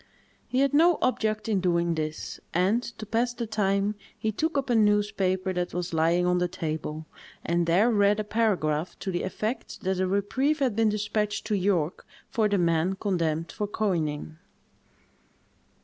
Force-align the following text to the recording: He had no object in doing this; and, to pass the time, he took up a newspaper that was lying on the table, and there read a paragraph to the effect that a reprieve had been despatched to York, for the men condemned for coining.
He 0.47 0.61
had 0.61 0.73
no 0.73 0.97
object 1.03 1.47
in 1.47 1.59
doing 1.61 1.93
this; 1.93 2.39
and, 2.55 2.81
to 2.81 3.05
pass 3.05 3.35
the 3.35 3.45
time, 3.45 3.93
he 4.17 4.31
took 4.31 4.57
up 4.57 4.71
a 4.71 4.75
newspaper 4.75 5.53
that 5.53 5.75
was 5.75 5.93
lying 5.93 6.25
on 6.25 6.39
the 6.39 6.47
table, 6.47 7.05
and 7.45 7.67
there 7.67 7.91
read 7.91 8.19
a 8.19 8.23
paragraph 8.23 8.97
to 8.97 9.11
the 9.11 9.21
effect 9.21 9.81
that 9.81 9.99
a 9.99 10.07
reprieve 10.07 10.57
had 10.57 10.75
been 10.75 10.89
despatched 10.89 11.45
to 11.45 11.55
York, 11.55 12.07
for 12.31 12.49
the 12.49 12.57
men 12.57 12.95
condemned 12.95 13.51
for 13.51 13.67
coining. 13.67 14.37